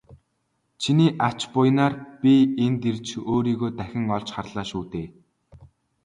Чиний 0.81 1.11
ач 1.27 1.39
буянаар 1.53 1.93
би 2.21 2.33
энд 2.65 2.81
ирж 2.89 3.07
өөрийгөө 3.31 3.69
дахин 3.79 4.05
олж 4.17 4.29
харлаа 4.35 4.65
шүү 4.71 4.83
дээ. 4.91 5.07